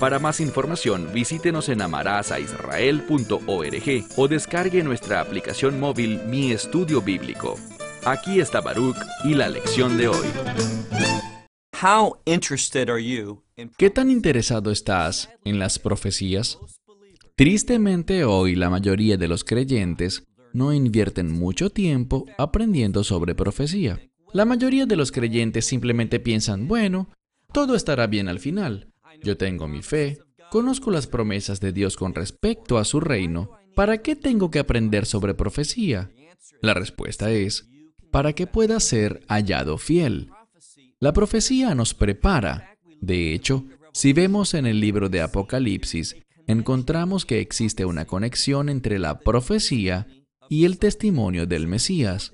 [0.00, 7.56] Para más información, visítenos en amarazaisrael.org o descargue nuestra aplicación móvil Mi Estudio Bíblico.
[8.04, 10.28] Aquí está Baruch y la lección de hoy.
[13.76, 16.60] ¿Qué tan interesado estás en las profecías?
[17.34, 23.98] Tristemente hoy la mayoría de los creyentes no invierten mucho tiempo aprendiendo sobre profecía.
[24.32, 27.08] La mayoría de los creyentes simplemente piensan, bueno,
[27.52, 28.92] todo estará bien al final.
[29.22, 30.18] Yo tengo mi fe,
[30.50, 33.50] conozco las promesas de Dios con respecto a su reino.
[33.74, 36.10] ¿Para qué tengo que aprender sobre profecía?
[36.60, 37.68] La respuesta es,
[38.10, 40.30] para que pueda ser hallado fiel.
[41.00, 42.76] La profecía nos prepara.
[43.00, 46.16] De hecho, si vemos en el libro de Apocalipsis,
[46.46, 50.06] encontramos que existe una conexión entre la profecía
[50.48, 52.32] y el testimonio del Mesías.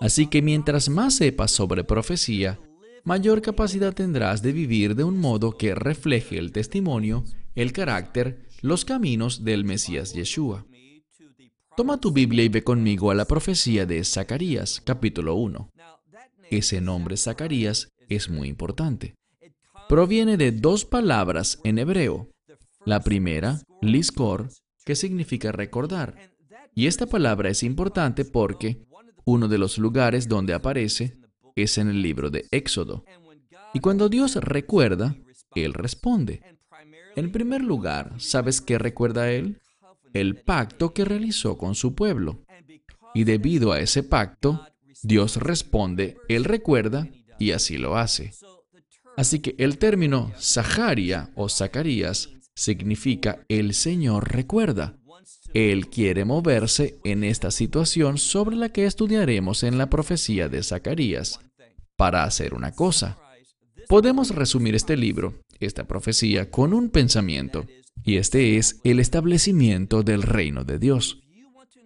[0.00, 2.58] Así que mientras más sepas sobre profecía,
[3.04, 8.84] mayor capacidad tendrás de vivir de un modo que refleje el testimonio, el carácter, los
[8.84, 10.66] caminos del Mesías Yeshua.
[11.76, 15.70] Toma tu Biblia y ve conmigo a la profecía de Zacarías, capítulo 1.
[16.50, 19.14] Ese nombre Zacarías es muy importante.
[19.88, 22.28] Proviene de dos palabras en hebreo.
[22.84, 24.50] La primera, liskor,
[24.84, 26.16] que significa recordar.
[26.74, 28.82] Y esta palabra es importante porque
[29.24, 31.19] uno de los lugares donde aparece
[31.56, 33.04] es en el libro de Éxodo.
[33.72, 35.16] Y cuando Dios recuerda,
[35.54, 36.42] Él responde.
[37.16, 39.60] En primer lugar, ¿sabes qué recuerda Él?
[40.12, 42.44] El pacto que realizó con su pueblo.
[43.14, 44.66] Y debido a ese pacto,
[45.02, 47.08] Dios responde, Él recuerda
[47.38, 48.32] y así lo hace.
[49.16, 54.99] Así que el término Zaharia o Zacarías significa el Señor recuerda.
[55.54, 61.40] Él quiere moverse en esta situación sobre la que estudiaremos en la profecía de Zacarías
[61.96, 63.18] para hacer una cosa.
[63.88, 67.66] Podemos resumir este libro, esta profecía, con un pensamiento,
[68.04, 71.20] y este es el establecimiento del reino de Dios.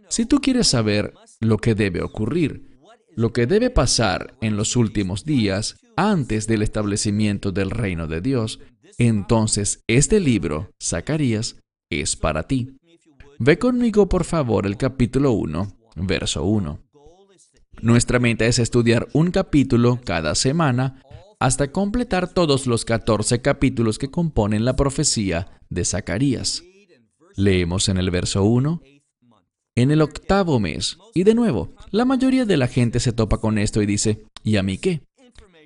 [0.08, 2.78] Si tú quieres saber lo que debe ocurrir,
[3.16, 8.60] lo que debe pasar en los últimos días antes del establecimiento del reino de Dios,
[8.98, 11.56] entonces este libro, Zacarías,
[11.90, 12.76] es para ti.
[13.38, 16.80] Ve conmigo por favor el capítulo 1, verso 1.
[17.80, 21.02] Nuestra meta es estudiar un capítulo cada semana
[21.40, 26.62] hasta completar todos los 14 capítulos que componen la profecía de Zacarías.
[27.36, 28.80] Leemos en el verso 1,
[29.74, 30.96] en el octavo mes.
[31.14, 34.56] Y de nuevo, la mayoría de la gente se topa con esto y dice, ¿y
[34.56, 35.02] a mí qué?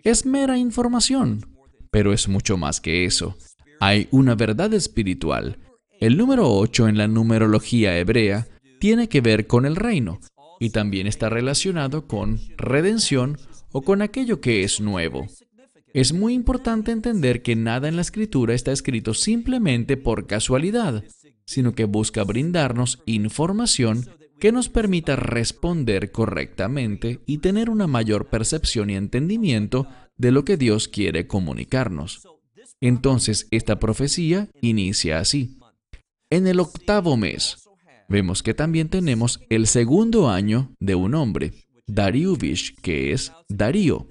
[0.02, 1.46] Es mera información,
[1.90, 3.36] pero es mucho más que eso.
[3.80, 5.58] Hay una verdad espiritual.
[6.00, 8.46] El número 8 en la numerología hebrea
[8.78, 10.20] tiene que ver con el reino,
[10.60, 13.36] y también está relacionado con redención
[13.72, 15.26] o con aquello que es nuevo.
[15.92, 21.02] Es muy importante entender que nada en la escritura está escrito simplemente por casualidad,
[21.44, 24.06] sino que busca brindarnos información
[24.38, 30.56] que nos permita responder correctamente y tener una mayor percepción y entendimiento de lo que
[30.56, 32.22] Dios quiere comunicarnos.
[32.80, 35.57] Entonces, esta profecía inicia así.
[36.30, 37.56] En el octavo mes,
[38.06, 41.54] vemos que también tenemos el segundo año de un hombre,
[41.86, 44.08] Dariuvish, que es Darío.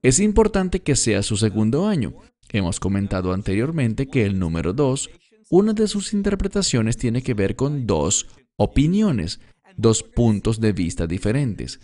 [0.00, 2.14] Es importante que sea su segundo año.
[2.50, 5.10] Hemos comentado anteriormente que el número 2,
[5.50, 9.38] una de sus interpretaciones tiene que ver con dos opiniones,
[9.76, 11.78] dos puntos de vista diferentes.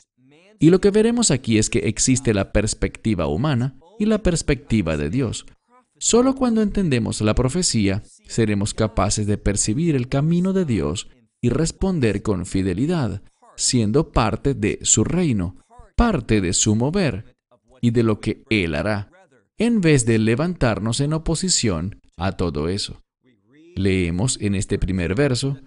[0.58, 5.10] Y lo que veremos aquí es que existe la perspectiva humana y la perspectiva de
[5.10, 5.44] Dios.
[5.98, 11.08] Solo cuando entendemos la profecía seremos capaces de percibir el camino de Dios
[11.40, 13.22] y responder con fidelidad,
[13.56, 15.56] siendo parte de su reino,
[15.96, 17.36] parte de su mover
[17.80, 19.10] y de lo que Él hará,
[19.58, 23.02] en vez de levantarnos en oposición a todo eso.
[23.74, 25.58] Leemos en este primer verso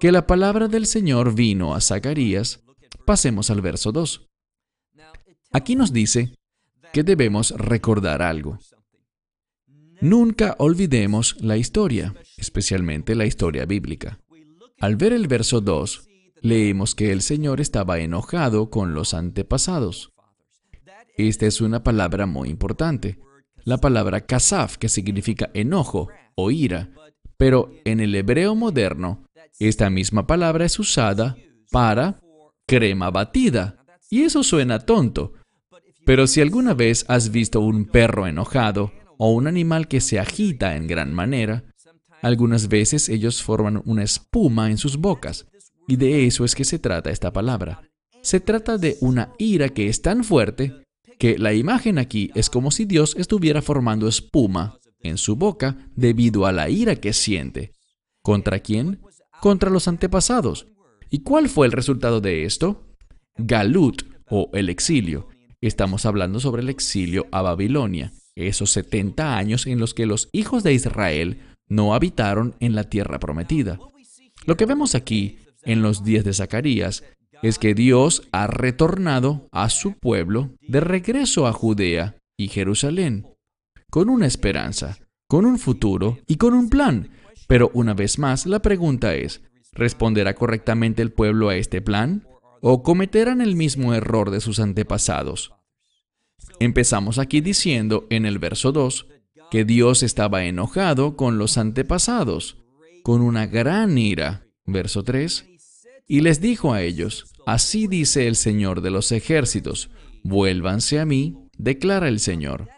[0.00, 2.60] que la palabra del Señor vino a Zacarías.
[3.04, 4.26] Pasemos al verso 2.
[5.52, 6.34] Aquí nos dice
[6.92, 8.58] que debemos recordar algo.
[10.00, 14.20] Nunca olvidemos la historia, especialmente la historia bíblica.
[14.80, 16.08] Al ver el verso 2,
[16.40, 20.12] leemos que el Señor estaba enojado con los antepasados.
[21.16, 23.18] Esta es una palabra muy importante.
[23.64, 26.90] La palabra kasaf, que significa enojo o ira,
[27.36, 29.24] Pero en el hebreo moderno,
[29.60, 31.36] esta misma palabra es usada
[31.70, 32.20] para
[32.66, 33.84] crema batida.
[34.10, 35.34] Y eso suena tonto.
[36.04, 40.76] Pero si alguna vez has visto un perro enojado o un animal que se agita
[40.76, 41.64] en gran manera,
[42.22, 45.46] algunas veces ellos forman una espuma en sus bocas.
[45.86, 47.82] Y de eso es que se trata esta palabra.
[48.22, 50.84] Se trata de una ira que es tan fuerte
[51.18, 56.46] que la imagen aquí es como si Dios estuviera formando espuma en su boca debido
[56.46, 57.72] a la ira que siente.
[58.22, 59.00] ¿Contra quién?
[59.40, 60.66] Contra los antepasados.
[61.10, 62.84] ¿Y cuál fue el resultado de esto?
[63.36, 65.28] Galut o el exilio.
[65.60, 68.12] Estamos hablando sobre el exilio a Babilonia,
[68.46, 73.18] esos 70 años en los que los hijos de Israel no habitaron en la tierra
[73.18, 73.78] prometida.
[74.46, 77.04] Lo que vemos aquí en los días de Zacarías
[77.42, 83.26] es que Dios ha retornado a su pueblo de regreso a Judea y Jerusalén,
[83.90, 84.98] con una esperanza,
[85.28, 87.10] con un futuro y con un plan.
[87.46, 89.42] Pero una vez más, la pregunta es,
[89.72, 92.26] ¿responderá correctamente el pueblo a este plan?
[92.60, 95.52] ¿O cometerán el mismo error de sus antepasados?
[96.60, 99.06] Empezamos aquí diciendo en el verso 2
[99.50, 102.58] que Dios estaba enojado con los antepasados,
[103.02, 104.44] con una gran ira.
[104.66, 105.46] Verso 3.
[106.06, 109.90] Y les dijo a ellos, Así dice el Señor de los ejércitos,
[110.22, 112.68] vuélvanse a mí, declara el Señor.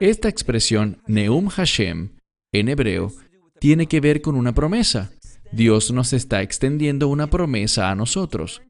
[0.00, 2.16] Esta expresión, Neum Hashem,
[2.52, 3.12] en hebreo,
[3.58, 5.10] tiene que ver con una promesa.
[5.50, 8.60] Dios nos está extendiendo una promesa a nosotros.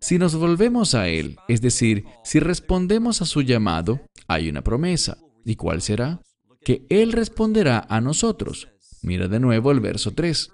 [0.00, 5.18] Si nos volvemos a Él, es decir, si respondemos a su llamado, hay una promesa.
[5.44, 6.20] ¿Y cuál será?
[6.62, 8.68] Que Él responderá a nosotros.
[9.02, 10.50] Mira de nuevo el verso 3.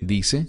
[0.00, 0.48] Dice,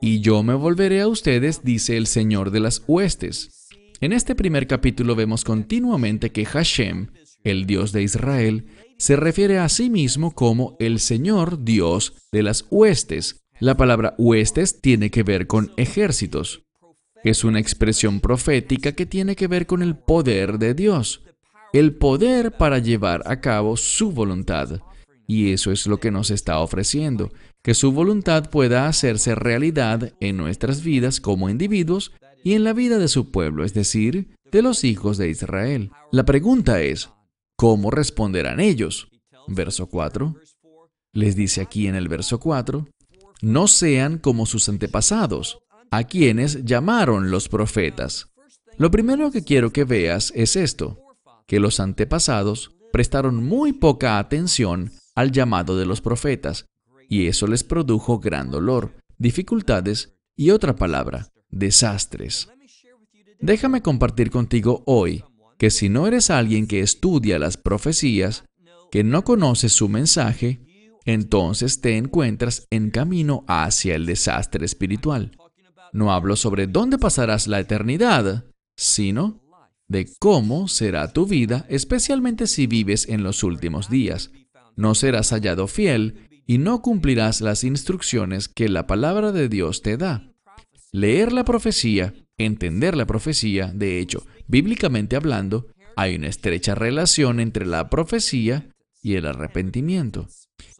[0.00, 3.68] y yo me volveré a ustedes, dice el Señor de las huestes.
[4.00, 7.08] En este primer capítulo vemos continuamente que Hashem,
[7.44, 8.66] el Dios de Israel,
[8.96, 13.44] se refiere a sí mismo como el Señor Dios de las huestes.
[13.58, 16.62] La palabra huestes tiene que ver con ejércitos.
[17.22, 21.22] Es una expresión profética que tiene que ver con el poder de Dios,
[21.72, 24.80] el poder para llevar a cabo su voluntad.
[25.26, 27.30] Y eso es lo que nos está ofreciendo,
[27.62, 32.12] que su voluntad pueda hacerse realidad en nuestras vidas como individuos
[32.42, 35.90] y en la vida de su pueblo, es decir, de los hijos de Israel.
[36.10, 37.10] La pregunta es,
[37.56, 39.08] ¿cómo responderán ellos?
[39.46, 40.34] Verso 4.
[41.12, 42.88] Les dice aquí en el verso 4,
[43.42, 45.58] no sean como sus antepasados,
[45.90, 48.28] a quienes llamaron los profetas.
[48.78, 50.98] Lo primero que quiero que veas es esto,
[51.46, 56.66] que los antepasados prestaron muy poca atención al llamado de los profetas,
[57.08, 62.48] y eso les produjo gran dolor, dificultades y otra palabra, desastres.
[63.40, 65.24] Déjame compartir contigo hoy
[65.58, 68.44] que si no eres alguien que estudia las profecías,
[68.90, 70.60] que no conoces su mensaje,
[71.04, 75.32] entonces te encuentras en camino hacia el desastre espiritual.
[75.92, 78.44] No hablo sobre dónde pasarás la eternidad,
[78.76, 79.40] sino
[79.88, 84.30] de cómo será tu vida, especialmente si vives en los últimos días
[84.80, 89.96] no serás hallado fiel y no cumplirás las instrucciones que la palabra de Dios te
[89.96, 90.32] da.
[90.90, 95.66] Leer la profecía, entender la profecía, de hecho, bíblicamente hablando,
[95.96, 98.70] hay una estrecha relación entre la profecía
[99.02, 100.28] y el arrepentimiento.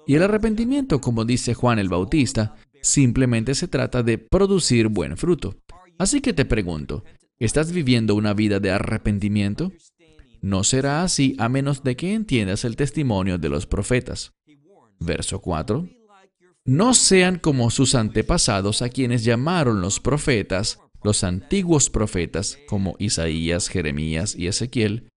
[0.07, 5.57] Y el arrepentimiento, como dice Juan el Bautista, simplemente se trata de producir buen fruto.
[5.99, 7.05] Así que te pregunto,
[7.39, 9.73] ¿estás viviendo una vida de arrepentimiento?
[10.43, 14.33] No será así a menos de que entiendas el testimonio de los profetas.
[14.99, 15.89] Verso 4.
[16.65, 23.69] No sean como sus antepasados a quienes llamaron los profetas, los antiguos profetas, como Isaías,
[23.69, 25.09] Jeremías y Ezequiel,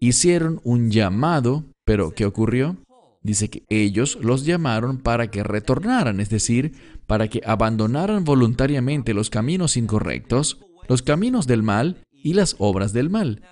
[0.00, 2.76] hicieron un llamado, pero ¿qué ocurrió?
[3.22, 6.72] Dice que ellos los llamaron para que retornaran, es decir,
[7.06, 13.10] para que abandonaran voluntariamente los caminos incorrectos, los caminos del mal y las obras del
[13.10, 13.42] mal.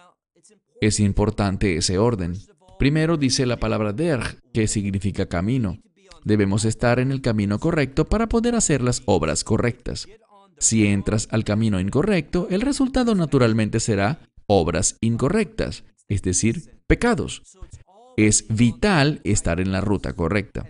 [0.81, 2.37] Es importante ese orden.
[2.79, 5.79] Primero dice la palabra derg, que significa camino.
[6.25, 10.09] Debemos estar en el camino correcto para poder hacer las obras correctas.
[10.59, 17.43] Si entras al camino incorrecto, el resultado naturalmente será obras incorrectas, es decir, pecados.
[18.27, 20.69] Es vital estar en la ruta correcta.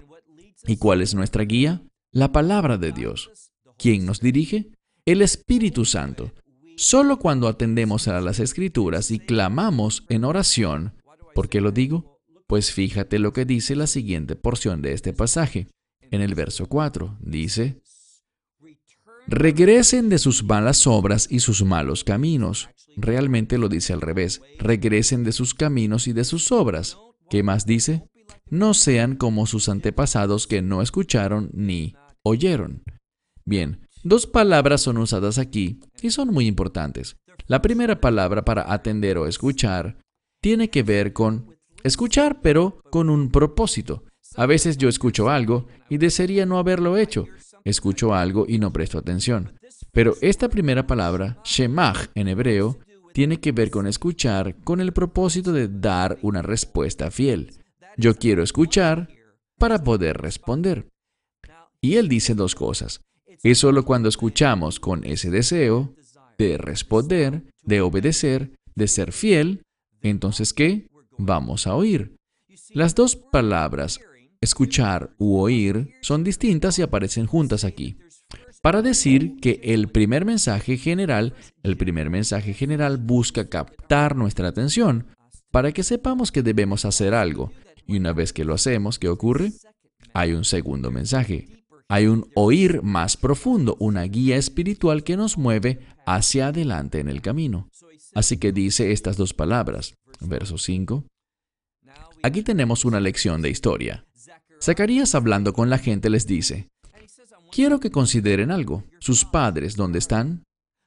[0.69, 1.83] ¿Y cuál es nuestra guía?
[2.13, 3.29] La palabra de Dios.
[3.77, 4.71] ¿Quién nos dirige?
[5.05, 6.31] El Espíritu Santo.
[6.77, 10.95] Solo cuando atendemos a las escrituras y clamamos en oración,
[11.35, 12.21] ¿por qué lo digo?
[12.47, 15.67] Pues fíjate lo que dice la siguiente porción de este pasaje.
[16.13, 17.83] En el verso 4 dice,
[19.27, 22.69] regresen de sus malas obras y sus malos caminos.
[22.97, 26.97] Realmente lo dice al revés, regresen de sus caminos y de sus obras.
[27.31, 28.11] ¿Qué más dice?
[28.51, 32.83] no sean como sus antepasados que no escucharon ni oyeron.
[33.45, 37.17] Bien, dos palabras son usadas aquí y son muy importantes.
[37.47, 39.99] La primera palabra para atender o escuchar
[40.43, 44.05] tiene que ver con escuchar, pero con un propósito.
[44.37, 47.27] A veces yo escucho algo y desearía no haberlo hecho.
[47.65, 49.59] Escucho algo y no presto atención.
[49.93, 52.79] Pero esta primera palabra, shemach en hebreo,
[53.13, 57.53] tiene que ver con escuchar con el propósito de dar una respuesta fiel.
[57.97, 59.09] Yo quiero escuchar
[59.59, 60.89] para poder responder.
[61.81, 63.01] Y él dice dos cosas.
[63.43, 65.95] Es solo cuando escuchamos con ese deseo
[66.39, 69.63] de responder, de obedecer, de ser fiel,
[70.03, 70.89] entonces ¿qué?
[71.19, 72.17] Vamos a oír.
[72.71, 74.01] Las dos palabras,
[74.41, 77.99] escuchar u oír, son distintas y aparecen juntas aquí.
[78.63, 85.07] Para decir que el primer mensaje general, el primer mensaje general busca captar nuestra atención
[85.51, 87.53] para que sepamos que debemos hacer algo.
[87.87, 89.53] Y una vez que lo hacemos, ¿qué ocurre?
[90.13, 95.81] Hay un segundo mensaje, hay un oír más profundo, una guía espiritual que nos mueve
[96.07, 97.71] hacia adelante en el camino.
[98.15, 99.95] Así que dice estas dos palabras.
[100.21, 101.05] Verso 5.
[102.23, 104.05] Aquí tenemos una lección de historia.
[104.63, 106.69] Zacarías hablando con la gente les dice,
[107.51, 108.85] quiero que consideren algo.
[108.99, 110.45] Sus padres, ¿dónde están?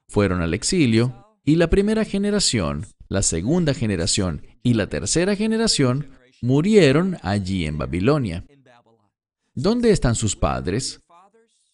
[0.08, 6.10] Fueron al exilio y la primera generación, la segunda generación y la tercera generación
[6.42, 8.46] murieron allí en Babilonia.
[9.56, 11.02] ¿Dónde están sus padres?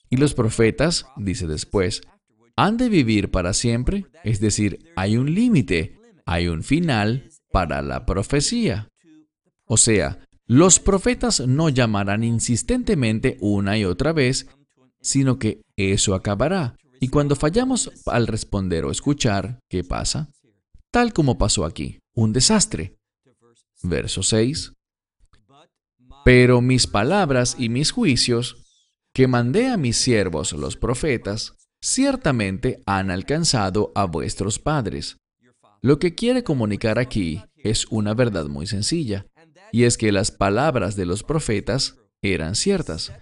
[0.09, 2.01] Y los profetas, dice después,
[2.55, 8.05] han de vivir para siempre, es decir, hay un límite, hay un final para la
[8.05, 8.89] profecía.
[9.65, 14.47] O sea, los profetas no llamarán insistentemente una y otra vez,
[15.01, 16.75] sino que eso acabará.
[16.99, 20.29] Y cuando fallamos al responder o escuchar, ¿qué pasa?
[20.91, 22.95] Tal como pasó aquí, un desastre.
[23.83, 24.73] Verso 6.
[26.25, 28.57] Pero mis palabras y mis juicios,
[29.13, 35.17] que mandé a mis siervos los profetas, ciertamente han alcanzado a vuestros padres.
[35.81, 39.25] Lo que quiere comunicar aquí es una verdad muy sencilla,
[39.71, 43.13] y es que las palabras de los profetas eran ciertas.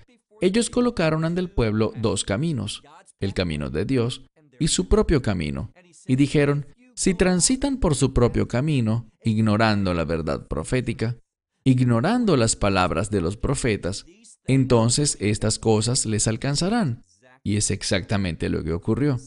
[0.41, 2.84] Ellos colocaron ante el pueblo dos caminos,
[3.20, 4.24] el camino de Dios
[4.60, 5.72] y su propio camino,
[6.06, 11.17] y dijeron, si transitan por su propio camino, ignorando la verdad profética,
[11.63, 14.06] ignorando las palabras de los profetas,
[14.46, 17.03] entonces estas cosas les alcanzarán.
[17.44, 19.20] Y es exactamente lo que ocurrió.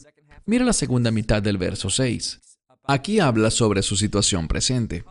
[0.45, 2.39] Mira la segunda mitad del verso 6.
[2.83, 5.05] Aquí habla sobre su situación presente.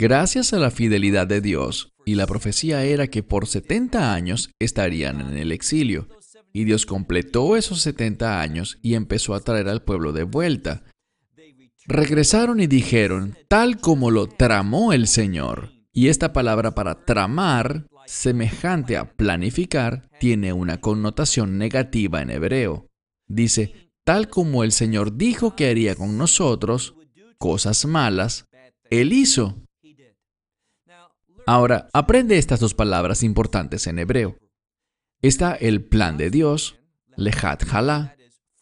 [0.00, 5.20] Gracias a la fidelidad de Dios, y la profecía era que por 70 años estarían
[5.20, 6.06] en el exilio,
[6.52, 10.84] y Dios completó esos 70 años y empezó a traer al pueblo de vuelta.
[11.84, 15.72] Regresaron y dijeron, tal como lo tramó el Señor.
[15.92, 22.86] Y esta palabra para tramar, semejante a planificar, tiene una connotación negativa en hebreo.
[23.26, 26.94] Dice, tal como el Señor dijo que haría con nosotros,
[27.36, 28.44] cosas malas,
[28.90, 29.64] Él hizo.
[31.48, 34.36] Ahora, aprende estas dos palabras importantes en hebreo.
[35.22, 36.78] Está el plan de Dios,
[37.16, 38.16] Lehat Hala,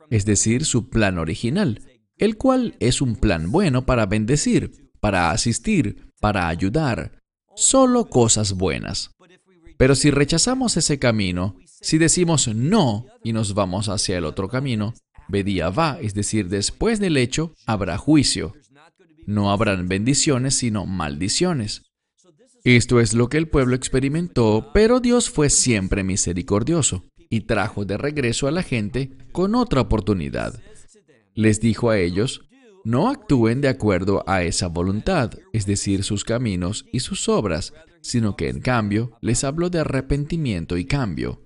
[0.09, 1.83] es decir, su plan original,
[2.17, 7.19] el cual es un plan bueno para bendecir, para asistir, para ayudar,
[7.57, 9.11] solo cosas buenas.
[9.77, 14.95] Pero si rechazamos ese camino, si decimos no y nos vamos hacia el otro camino,
[15.27, 18.55] Bedía va, es decir, después del hecho, habrá juicio.
[19.27, 21.83] No habrán bendiciones, sino maldiciones.
[22.67, 27.97] Esto es lo que el pueblo experimentó, pero Dios fue siempre misericordioso y trajo de
[27.97, 30.61] regreso a la gente con otra oportunidad.
[31.37, 32.41] Les dijo a ellos,
[32.83, 38.35] no actúen de acuerdo a esa voluntad, es decir, sus caminos y sus obras, sino
[38.35, 41.45] que en cambio les habló de arrepentimiento y cambio.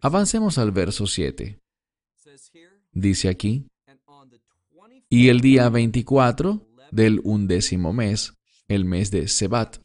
[0.00, 1.60] Avancemos al verso 7.
[2.90, 3.68] Dice aquí,
[5.08, 8.34] y el día 24 del undécimo mes,
[8.66, 9.81] el mes de Sebat.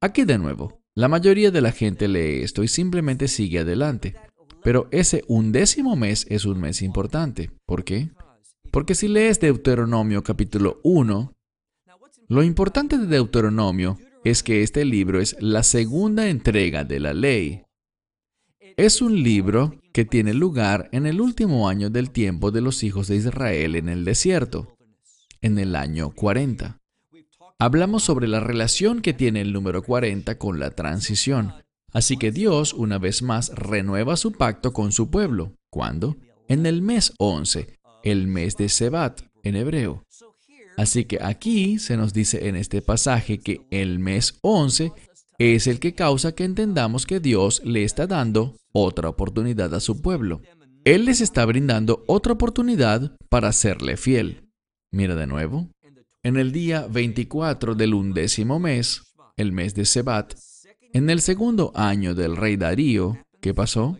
[0.00, 4.14] Aquí de nuevo, la mayoría de la gente lee esto y simplemente sigue adelante.
[4.62, 7.50] Pero ese undécimo mes es un mes importante.
[7.66, 8.10] ¿Por qué?
[8.70, 11.34] Porque si lees Deuteronomio capítulo 1,
[12.28, 17.62] lo importante de Deuteronomio es que este libro es la segunda entrega de la ley.
[18.76, 23.08] Es un libro que tiene lugar en el último año del tiempo de los hijos
[23.08, 24.76] de Israel en el desierto,
[25.40, 26.77] en el año 40.
[27.60, 31.54] Hablamos sobre la relación que tiene el número 40 con la transición.
[31.92, 35.56] Así que Dios una vez más renueva su pacto con su pueblo.
[35.68, 36.16] ¿Cuándo?
[36.46, 37.66] En el mes 11,
[38.04, 40.04] el mes de Sebat en hebreo.
[40.76, 44.92] Así que aquí se nos dice en este pasaje que el mes 11
[45.38, 50.00] es el que causa que entendamos que Dios le está dando otra oportunidad a su
[50.00, 50.42] pueblo.
[50.84, 54.44] Él les está brindando otra oportunidad para serle fiel.
[54.92, 55.68] Mira de nuevo.
[56.28, 60.34] En el día 24 del undécimo mes, el mes de Sebat,
[60.92, 63.98] en el segundo año del rey Darío, ¿qué pasó?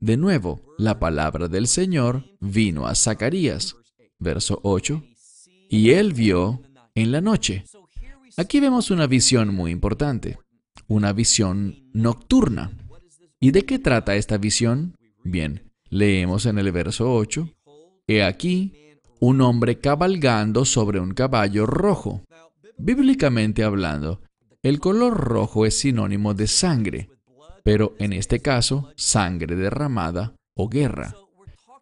[0.00, 3.76] De nuevo, la palabra del Señor vino a Zacarías,
[4.18, 5.00] verso 8,
[5.68, 6.60] y él vio
[6.96, 7.62] en la noche.
[8.36, 10.40] Aquí vemos una visión muy importante,
[10.88, 12.72] una visión nocturna.
[13.38, 14.96] ¿Y de qué trata esta visión?
[15.22, 17.48] Bien, leemos en el verso 8,
[18.08, 18.72] He aquí
[19.20, 22.24] un hombre cabalgando sobre un caballo rojo.
[22.78, 24.22] Bíblicamente hablando,
[24.62, 27.10] el color rojo es sinónimo de sangre,
[27.62, 31.14] pero en este caso, sangre derramada o guerra.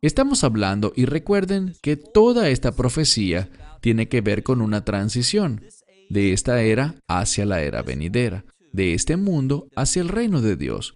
[0.02, 3.48] Estamos hablando, y recuerden que toda esta profecía
[3.80, 5.62] tiene que ver con una transición
[6.08, 10.94] de esta era hacia la era venidera, de este mundo hacia el reino de Dios.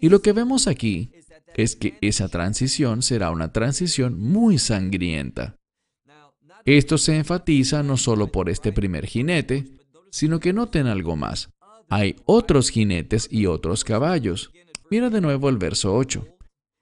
[0.00, 1.12] Y lo que vemos aquí
[1.56, 5.56] es que esa transición será una transición muy sangrienta.
[6.76, 9.64] Esto se enfatiza no solo por este primer jinete,
[10.10, 11.48] sino que noten algo más.
[11.88, 14.50] Hay otros jinetes y otros caballos.
[14.90, 16.26] Mira de nuevo el verso 8.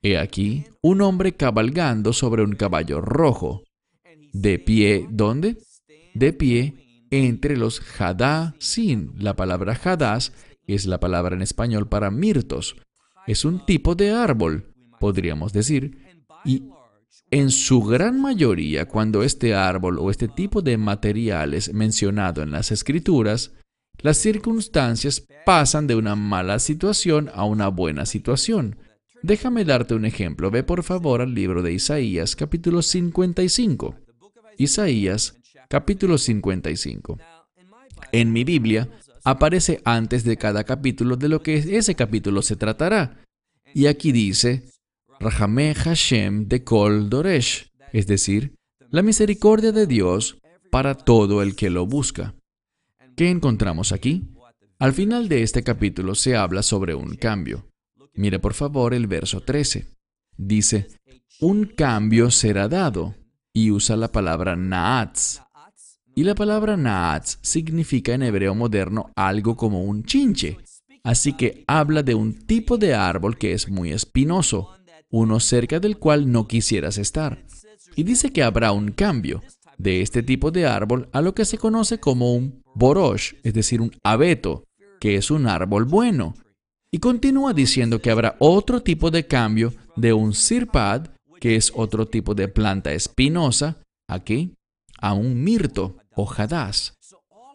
[0.02, 3.62] He aquí un hombre cabalgando sobre un caballo rojo.
[4.32, 5.56] De pie, ¿dónde?
[6.14, 7.80] De pie entre los
[8.58, 10.32] sin La palabra hadas
[10.66, 12.74] es la palabra en español para mirtos.
[13.28, 15.96] Es un tipo de árbol, podríamos decir,
[16.44, 16.64] y
[17.30, 22.52] en su gran mayoría, cuando este árbol o este tipo de material es mencionado en
[22.52, 23.52] las escrituras,
[23.98, 28.76] las circunstancias pasan de una mala situación a una buena situación.
[29.22, 30.50] Déjame darte un ejemplo.
[30.50, 33.96] Ve por favor al libro de Isaías capítulo 55.
[34.58, 35.36] Isaías
[35.68, 37.18] capítulo 55.
[38.12, 38.88] En mi Biblia
[39.24, 43.24] aparece antes de cada capítulo de lo que ese capítulo se tratará.
[43.74, 44.62] Y aquí dice,
[45.20, 48.54] Rahameh Hashem de Kol Doresh, es decir,
[48.90, 50.38] la misericordia de Dios
[50.70, 52.34] para todo el que lo busca.
[53.16, 54.28] ¿Qué encontramos aquí?
[54.78, 57.66] Al final de este capítulo se habla sobre un cambio.
[58.14, 59.86] Mire por favor el verso 13.
[60.36, 60.88] Dice,
[61.40, 63.14] un cambio será dado,
[63.54, 65.40] y usa la palabra naatz.
[66.14, 70.58] Y la palabra naatz significa en hebreo moderno algo como un chinche.
[71.02, 74.75] Así que habla de un tipo de árbol que es muy espinoso,
[75.10, 77.44] uno cerca del cual no quisieras estar.
[77.94, 79.42] Y dice que habrá un cambio
[79.78, 83.80] de este tipo de árbol a lo que se conoce como un borosh, es decir,
[83.80, 84.64] un abeto,
[85.00, 86.34] que es un árbol bueno.
[86.90, 91.08] Y continúa diciendo que habrá otro tipo de cambio de un sirpad,
[91.40, 94.54] que es otro tipo de planta espinosa, aquí,
[94.98, 96.28] a un mirto o.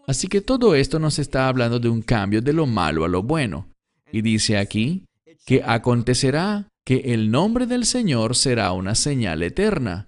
[0.07, 3.23] Así que todo esto nos está hablando de un cambio de lo malo a lo
[3.23, 3.67] bueno.
[4.11, 5.05] Y dice aquí
[5.45, 10.07] que acontecerá que el nombre del Señor será una señal eterna,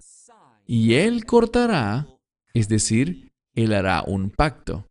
[0.66, 2.06] y Él cortará,
[2.52, 4.86] es decir, Él hará un pacto.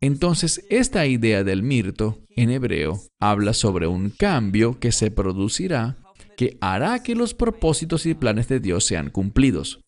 [0.00, 5.98] Entonces, esta idea del mirto, en hebreo, habla sobre un cambio que se producirá
[6.36, 9.80] que hará que los propósitos y planes de Dios sean cumplidos.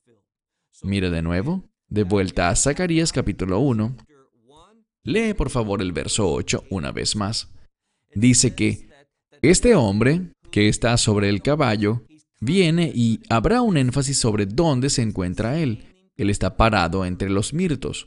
[0.83, 3.97] Mira de nuevo, de vuelta a Zacarías capítulo 1.
[5.05, 7.51] Lee por favor el verso 8 una vez más.
[8.15, 8.89] Dice que
[9.43, 12.07] este hombre que está sobre el caballo,
[12.41, 15.85] viene y habrá un énfasis sobre dónde se encuentra él.
[16.17, 18.07] Él está parado entre los mirtos.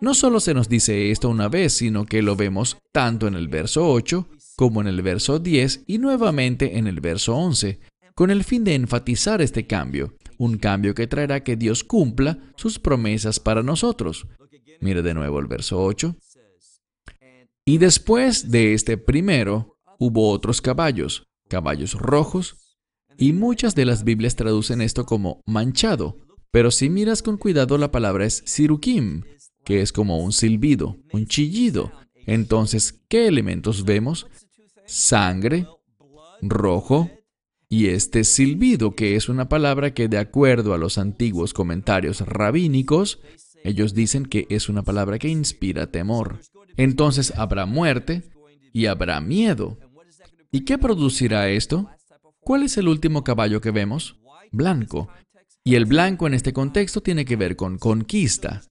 [0.00, 3.46] No solo se nos dice esto una vez, sino que lo vemos tanto en el
[3.46, 7.78] verso 8 como en el verso 10 y nuevamente en el verso 11,
[8.16, 12.80] con el fin de enfatizar este cambio, un cambio que traerá que Dios cumpla sus
[12.80, 14.26] promesas para nosotros.
[14.80, 16.16] Mire de nuevo el verso 8.
[17.64, 22.76] Y después de este primero hubo otros caballos, caballos rojos,
[23.16, 26.18] y muchas de las Biblias traducen esto como manchado,
[26.50, 29.24] pero si miras con cuidado la palabra es sirukim,
[29.64, 31.92] que es como un silbido, un chillido.
[32.26, 34.26] Entonces, ¿qué elementos vemos?
[34.86, 35.66] Sangre,
[36.40, 37.10] rojo,
[37.68, 43.20] y este silbido, que es una palabra que de acuerdo a los antiguos comentarios rabínicos,
[43.62, 46.40] ellos dicen que es una palabra que inspira temor.
[46.76, 48.22] Entonces habrá muerte
[48.72, 49.78] y habrá miedo.
[50.50, 51.90] ¿Y qué producirá esto?
[52.40, 54.18] ¿Cuál es el último caballo que vemos?
[54.50, 55.08] Blanco.
[55.62, 58.62] Y el blanco en este contexto tiene que ver con conquista.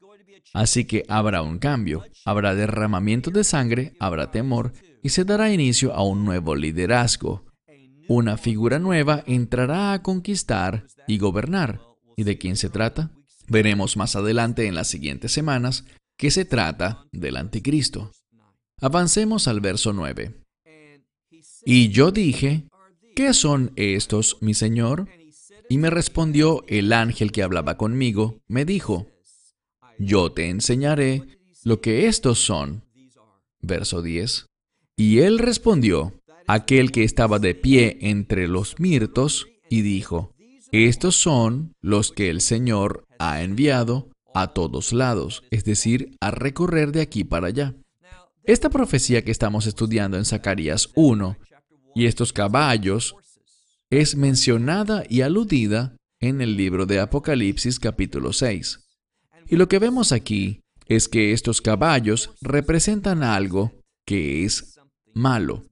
[0.54, 5.94] Así que habrá un cambio, habrá derramamiento de sangre, habrá temor y se dará inicio
[5.94, 7.46] a un nuevo liderazgo.
[8.08, 11.82] Una figura nueva entrará a conquistar y gobernar.
[12.16, 13.12] ¿Y de quién se trata?
[13.48, 15.86] Veremos más adelante en las siguientes semanas
[16.18, 18.12] que se trata del anticristo.
[18.82, 20.46] Avancemos al verso 9.
[21.69, 22.63] Y yo dije,
[23.13, 25.10] ¿qué son estos, mi Señor?
[25.67, 29.08] Y me respondió el ángel que hablaba conmigo, me dijo,
[29.99, 31.23] yo te enseñaré
[31.65, 32.86] lo que estos son.
[33.62, 34.45] Verso 10.
[34.95, 36.13] Y él respondió,
[36.47, 40.34] aquel que estaba de pie entre los mirtos, y dijo,
[40.71, 46.93] estos son los que el Señor ha enviado a todos lados, es decir, a recorrer
[46.93, 47.75] de aquí para allá.
[48.45, 51.38] Esta profecía que estamos estudiando en Zacarías 1
[51.97, 53.15] y estos caballos
[53.89, 58.81] es mencionada y aludida en el libro de Apocalipsis capítulo 6.
[59.47, 64.79] Y lo que vemos aquí es que estos caballos representan algo que es
[65.15, 65.65] malo.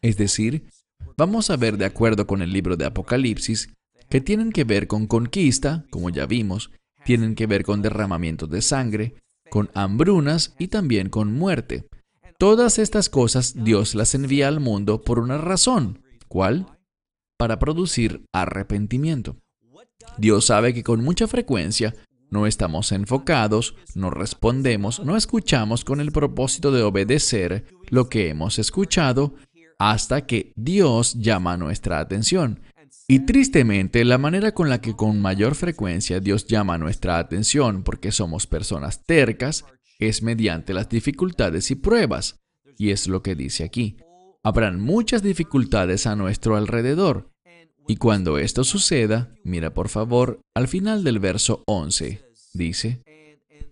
[0.00, 0.68] Es decir,
[1.16, 3.68] vamos a ver de acuerdo con el libro de Apocalipsis
[4.08, 6.70] que tienen que ver con conquista, como ya vimos,
[7.04, 9.14] tienen que ver con derramamiento de sangre,
[9.50, 11.88] con hambrunas y también con muerte.
[12.38, 16.04] Todas estas cosas Dios las envía al mundo por una razón.
[16.28, 16.66] ¿Cuál?
[17.36, 19.38] Para producir arrepentimiento.
[20.18, 21.96] Dios sabe que con mucha frecuencia
[22.30, 28.60] no estamos enfocados, no respondemos, no escuchamos con el propósito de obedecer lo que hemos
[28.60, 29.34] escuchado
[29.80, 32.60] hasta que Dios llama nuestra atención.
[33.08, 38.12] Y tristemente, la manera con la que con mayor frecuencia Dios llama nuestra atención porque
[38.12, 39.64] somos personas tercas
[39.98, 42.40] es mediante las dificultades y pruebas.
[42.76, 43.96] Y es lo que dice aquí.
[44.42, 47.30] Habrán muchas dificultades a nuestro alrededor.
[47.86, 53.02] Y cuando esto suceda, mira por favor al final del verso 11, dice,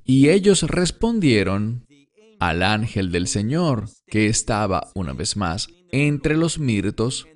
[0.05, 1.87] y ellos respondieron
[2.41, 7.27] al ángel del Señor, que estaba una vez más entre los mirtos,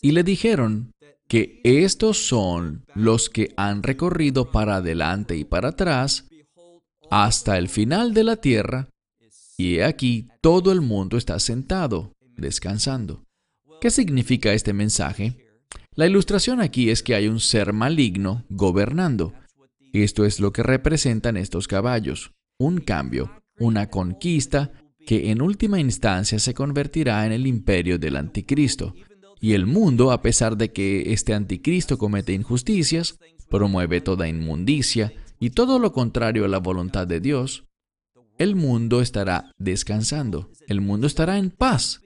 [0.00, 0.92] y le dijeron,
[1.28, 6.27] que estos son los que han recorrido para adelante y para atrás
[7.10, 8.88] hasta el final de la tierra,
[9.56, 13.24] y aquí todo el mundo está sentado, descansando.
[13.80, 15.36] ¿Qué significa este mensaje?
[15.94, 19.34] La ilustración aquí es que hay un ser maligno gobernando.
[19.92, 24.70] Esto es lo que representan estos caballos, un cambio, una conquista
[25.06, 28.94] que en última instancia se convertirá en el imperio del anticristo.
[29.40, 33.18] Y el mundo, a pesar de que este anticristo comete injusticias,
[33.48, 37.64] promueve toda inmundicia y todo lo contrario a la voluntad de Dios,
[38.38, 42.02] el mundo estará descansando, el mundo estará en paz.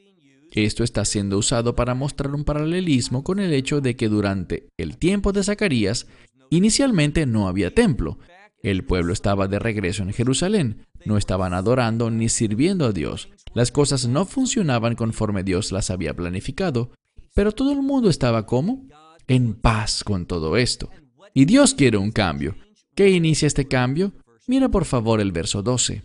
[0.52, 4.98] Esto está siendo usado para mostrar un paralelismo con el hecho de que durante el
[4.98, 6.06] tiempo de Zacarías,
[6.50, 8.18] inicialmente no había templo.
[8.62, 13.28] El pueblo estaba de regreso en Jerusalén, no estaban adorando ni sirviendo a Dios.
[13.54, 16.90] Las cosas no funcionaban conforme Dios las había planificado,
[17.34, 18.86] pero todo el mundo estaba como
[19.26, 20.90] en paz con todo esto.
[21.34, 22.56] Y Dios quiere un cambio.
[22.94, 24.12] ¿Qué inicia este cambio?
[24.46, 26.04] Mira por favor el verso 12.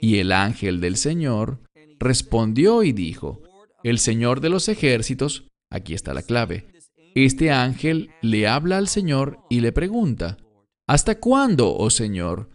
[0.00, 1.60] Y el ángel del Señor
[1.98, 3.40] respondió y dijo,
[3.82, 6.66] el Señor de los ejércitos, aquí está la clave,
[7.14, 10.38] este ángel le habla al Señor y le pregunta,
[10.86, 12.50] ¿Hasta cuándo, oh Señor,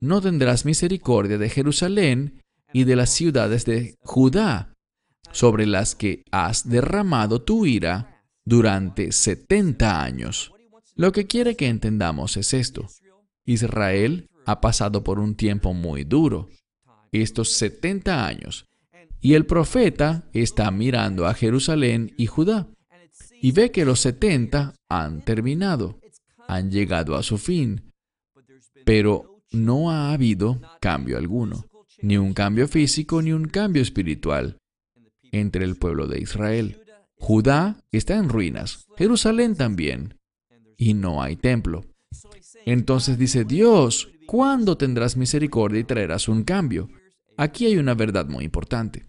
[0.00, 2.42] no tendrás misericordia de Jerusalén
[2.72, 4.74] y de las ciudades de Judá,
[5.32, 10.52] sobre las que has derramado tu ira durante 70 años.
[10.98, 12.88] Lo que quiere que entendamos es esto.
[13.44, 16.48] Israel ha pasado por un tiempo muy duro,
[17.12, 18.66] estos 70 años,
[19.20, 22.66] y el profeta está mirando a Jerusalén y Judá,
[23.40, 26.00] y ve que los 70 han terminado,
[26.48, 27.92] han llegado a su fin,
[28.84, 31.64] pero no ha habido cambio alguno,
[32.02, 34.58] ni un cambio físico ni un cambio espiritual
[35.30, 36.82] entre el pueblo de Israel.
[37.20, 40.17] Judá está en ruinas, Jerusalén también,
[40.78, 41.84] y no hay templo.
[42.64, 46.88] Entonces dice Dios, ¿cuándo tendrás misericordia y traerás un cambio?
[47.36, 49.04] Aquí hay una verdad muy importante.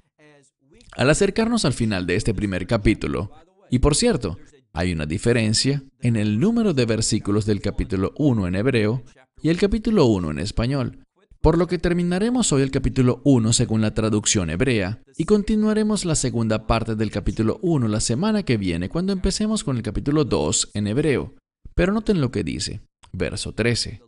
[0.97, 3.31] Al acercarnos al final de este primer capítulo,
[3.69, 4.37] y por cierto,
[4.73, 9.03] hay una diferencia en el número de versículos del capítulo 1 en hebreo
[9.41, 11.05] y el capítulo 1 en español.
[11.41, 16.15] Por lo que terminaremos hoy el capítulo 1 según la traducción hebrea y continuaremos la
[16.15, 20.71] segunda parte del capítulo 1 la semana que viene cuando empecemos con el capítulo 2
[20.73, 21.35] en hebreo.
[21.79, 22.81] Pero noten lo que dice,
[23.13, 24.01] verso 13.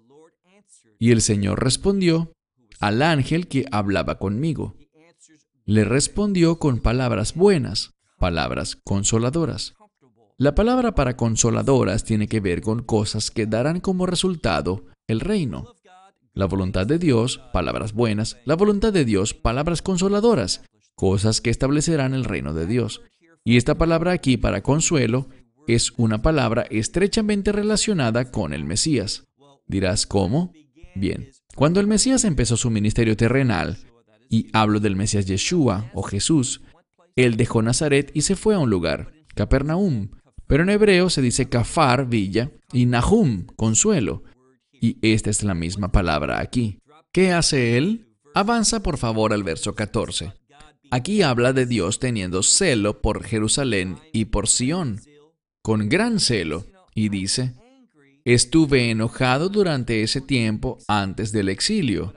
[0.99, 2.33] Y el Señor respondió
[2.81, 4.75] al ángel que hablaba conmigo.
[5.63, 9.73] Le respondió con palabras buenas, palabras consoladoras.
[10.37, 15.73] La palabra para consoladoras tiene que ver con cosas que darán como resultado el reino.
[16.33, 18.35] La voluntad de Dios, palabras buenas.
[18.43, 20.61] La voluntad de Dios, palabras consoladoras,
[20.95, 23.01] cosas que establecerán el reino de Dios.
[23.45, 25.29] Y esta palabra aquí para consuelo
[25.67, 29.27] es una palabra estrechamente relacionada con el Mesías.
[29.67, 30.53] Dirás, ¿cómo?
[30.95, 33.77] Bien, cuando el Mesías empezó su ministerio terrenal,
[34.29, 36.61] y hablo del Mesías Yeshua o Jesús,
[37.15, 40.09] él dejó Nazaret y se fue a un lugar, Capernaum,
[40.47, 44.23] pero en hebreo se dice Kafar, villa, y Nahum, consuelo.
[44.71, 46.79] Y esta es la misma palabra aquí.
[47.11, 48.07] ¿Qué hace él?
[48.33, 50.33] Avanza por favor al verso 14.
[50.89, 54.99] Aquí habla de Dios teniendo celo por Jerusalén y por Sión,
[55.61, 57.53] con gran celo, y dice,
[58.25, 62.13] estuve enojado durante ese tiempo antes del exilio,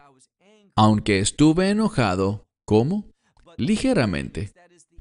[0.76, 3.06] aunque estuve enojado, ¿cómo?
[3.56, 4.52] Ligeramente.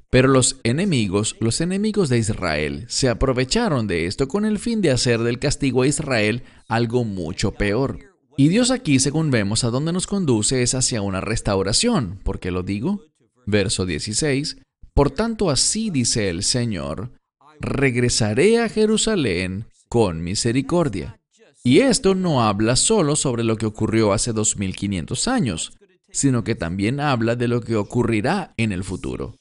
[0.09, 4.91] Pero los enemigos, los enemigos de Israel, se aprovecharon de esto con el fin de
[4.91, 7.97] hacer del castigo a Israel algo mucho peor.
[8.37, 12.19] Y Dios aquí, según vemos, a dónde nos conduce es hacia una restauración.
[12.23, 13.01] ¿Por qué lo digo?
[13.47, 14.57] Verso 16.
[14.93, 17.13] Por tanto, así dice el Señor,
[17.59, 21.19] regresaré a Jerusalén con misericordia.
[21.63, 25.73] Y esto no habla solo sobre lo que ocurrió hace 2500 años,
[26.11, 29.37] sino que también habla de lo que ocurrirá en el futuro.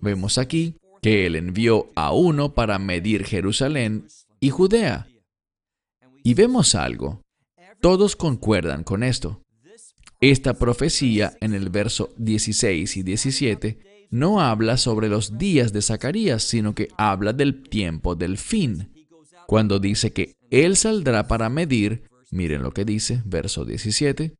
[0.00, 4.06] Vemos aquí que Él envió a uno para medir Jerusalén
[4.40, 5.06] y Judea.
[6.22, 7.22] Y vemos algo.
[7.80, 9.42] Todos concuerdan con esto.
[10.20, 16.42] Esta profecía en el verso 16 y 17 no habla sobre los días de Zacarías,
[16.42, 18.90] sino que habla del tiempo del fin.
[19.46, 24.34] Cuando dice que Él saldrá para medir, miren lo que dice, verso 17,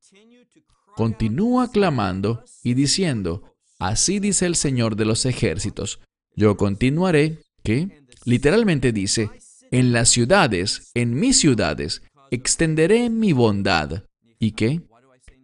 [0.96, 3.44] continúa clamando y diciendo,
[3.78, 6.00] Así dice el Señor de los ejércitos.
[6.36, 9.30] Yo continuaré, que literalmente dice,
[9.70, 14.04] en las ciudades, en mis ciudades, extenderé mi bondad.
[14.38, 14.82] ¿Y qué?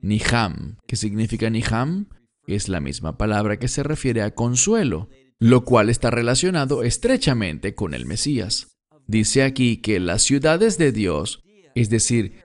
[0.03, 0.77] Niham.
[0.87, 2.09] ¿Qué significa Niham?
[2.47, 7.93] Es la misma palabra que se refiere a consuelo, lo cual está relacionado estrechamente con
[7.93, 8.79] el Mesías.
[9.07, 11.43] Dice aquí que las ciudades de Dios,
[11.75, 12.45] es decir,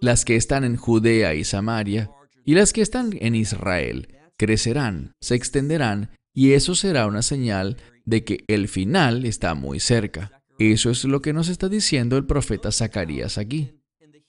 [0.00, 2.10] las que están en Judea y Samaria,
[2.44, 8.24] y las que están en Israel, crecerán, se extenderán, y eso será una señal de
[8.24, 10.42] que el final está muy cerca.
[10.58, 13.72] Eso es lo que nos está diciendo el profeta Zacarías aquí.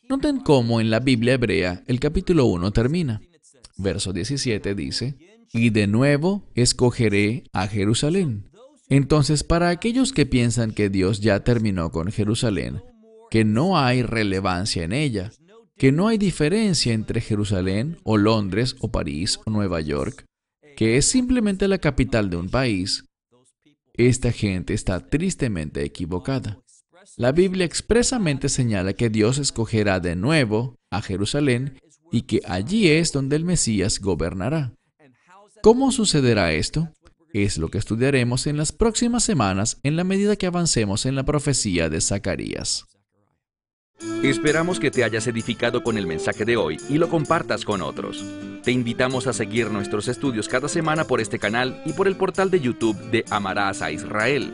[0.10, 3.21] Noten cómo en la Biblia hebrea el capítulo 1 termina.
[3.77, 5.17] Verso 17 dice,
[5.51, 8.49] y de nuevo escogeré a Jerusalén.
[8.89, 12.83] Entonces, para aquellos que piensan que Dios ya terminó con Jerusalén,
[13.31, 15.31] que no hay relevancia en ella,
[15.77, 20.25] que no hay diferencia entre Jerusalén o Londres o París o Nueva York,
[20.75, 23.05] que es simplemente la capital de un país,
[23.93, 26.59] esta gente está tristemente equivocada.
[27.17, 31.77] La Biblia expresamente señala que Dios escogerá de nuevo a Jerusalén
[32.13, 34.71] y que allí es donde el Mesías gobernará.
[35.63, 36.89] ¿Cómo sucederá esto?
[37.34, 41.23] Es lo que estudiaremos en las próximas semanas en la medida que avancemos en la
[41.23, 42.86] profecía de Zacarías.
[44.21, 48.23] Esperamos que te hayas edificado con el mensaje de hoy y lo compartas con otros.
[48.63, 52.52] Te invitamos a seguir nuestros estudios cada semana por este canal y por el portal
[52.52, 54.54] de YouTube de Amarás a Israel.